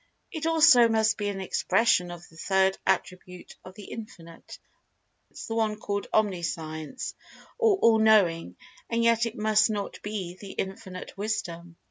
It 0.31 0.47
also 0.47 0.87
must 0.89 1.15
be 1.19 1.27
an 1.29 1.39
expression 1.41 2.09
of 2.09 2.27
the 2.27 2.35
third 2.35 2.75
attribute 2.87 3.55
of 3.63 3.75
The 3.75 3.83
Infinite—the 3.83 5.53
one 5.55 5.75
called 5.79 6.07
Omniscience, 6.11 7.13
or 7.59 7.77
All 7.77 7.99
Knowing—and 7.99 9.03
yet 9.03 9.27
it 9.27 9.35
must 9.37 9.69
not 9.69 10.01
be 10.01 10.37
The 10.39 10.53
Infinite 10.53 11.15
Wisdom. 11.19 11.75